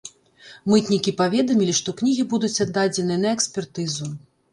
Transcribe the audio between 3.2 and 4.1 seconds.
на экспертызу.